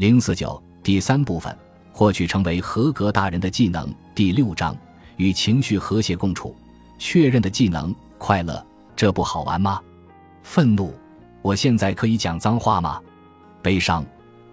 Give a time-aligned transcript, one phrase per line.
[0.00, 1.54] 零四九第三部分，
[1.92, 3.86] 获取成为合格大人的技能。
[4.14, 4.74] 第六章，
[5.18, 6.56] 与情绪和谐共处。
[6.98, 8.66] 确认的技能：快乐，
[8.96, 9.78] 这不好玩吗？
[10.42, 10.94] 愤怒，
[11.42, 12.98] 我现在可以讲脏话吗？
[13.60, 14.02] 悲伤，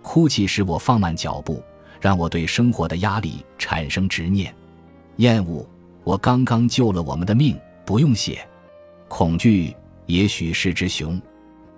[0.01, 1.63] 哭泣使我放慢脚步，
[2.01, 4.53] 让我对生活的压力产生执念。
[5.15, 5.65] 厌恶，
[6.03, 8.45] 我刚刚救了我们的命，不用谢。
[9.07, 9.73] 恐惧，
[10.07, 11.17] 也许是只熊。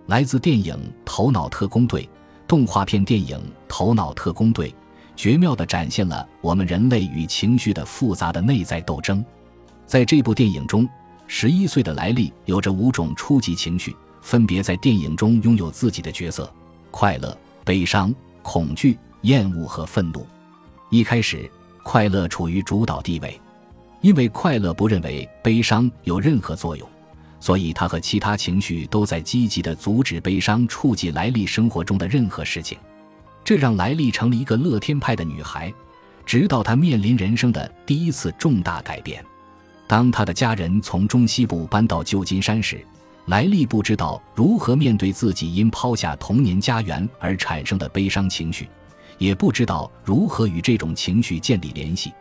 [0.07, 0.73] 来自电影
[1.05, 2.01] 《头脑特工队》。
[2.50, 3.38] 动画片电影
[3.68, 4.71] 《头脑特工队》
[5.15, 9.23] 绝妙地展现了我们人类与情绪的复杂的内在斗争。
[9.86, 10.89] 在这部电影中，
[11.28, 16.51] 十一岁的莱利有着五种初级情绪，分别在电影中拥有自己的角色：
[16.89, 18.11] 快乐、悲伤、
[18.42, 20.25] 恐惧、厌恶和愤怒。
[20.89, 21.47] 一开始，
[21.84, 23.39] 快乐处于主导地位，
[24.01, 26.89] 因为快乐不认为悲伤有任何作用。
[27.42, 32.78] 所以，他和其他情绪都在积极地阻止悲伤触及莱利生活中的任何事情，
[33.45, 35.73] 这让莱利成了一个乐天派的女孩，
[36.25, 39.23] 直到她面临人生的第一次重大改变。
[39.88, 42.86] 当她的家人从中西部搬到旧金山时，
[43.28, 48.68] 莱利不知道如何面对自己因抛下童年家园而产生的悲伤情绪，
[49.18, 52.12] 也不知道如何与这种情绪建立联系。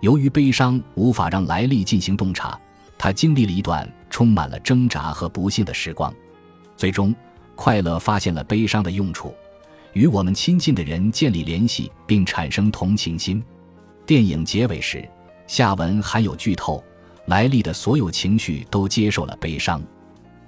[0.00, 2.58] 由于悲伤无法让莱利进行洞察。
[2.96, 6.14] 他经历了一段充满了挣扎和不幸的时光，
[6.76, 7.12] 最终，
[7.56, 9.34] 快乐发现了悲伤的用处，
[9.92, 13.42] 与我们亲近的人建立联系，并产生同情心。
[14.06, 15.04] 电影结尾时，
[15.48, 16.80] 下文含有剧透：
[17.26, 19.82] 莱利的所有情绪都接受了悲伤，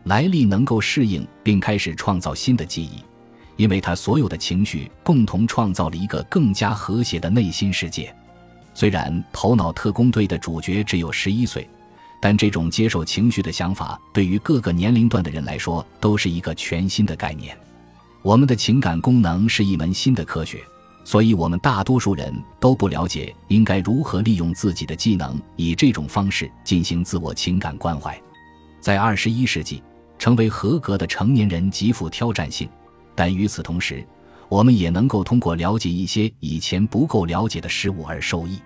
[0.04, 3.02] 莱利能够适应并开始创造新的记忆，
[3.56, 8.14] 因为他所有的情绪共同创造了一个更加和谐的内心世界。
[8.74, 11.68] 虽然《头脑特工队》的主角只有十一岁。
[12.20, 17.56] 但这种接受情绪的想法，对于各个年龄段的人来说，都是一个全新的概念。
[18.22, 20.60] 我们的情感功能是一门新的科学，
[21.04, 28.20] 所以我们大多数人都不了解应该如何利用自己的技能，以这种方式进行自我情感关怀。
[28.80, 29.82] 在二十一世纪，
[30.18, 32.68] 成为合格的成年人极富挑战性，
[33.14, 34.04] 但与此同时，
[34.48, 38.58] 我们也能够通过了解一些以前不够了解的事物而受益。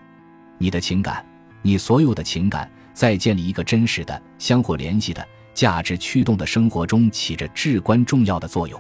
[0.57, 1.27] 你的情感，
[1.61, 2.71] 你所有的情感。
[3.01, 8.79] 在建立一个真实的、相互联系的、价值驱动的生活中起着至关重要的作用。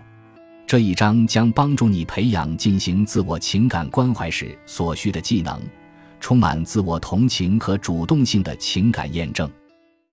[0.66, 5.58] 这一章将帮助你培养进行自我情感关怀时所需的技能，
[6.20, 9.50] 充满自我同情和主动性的情感验证。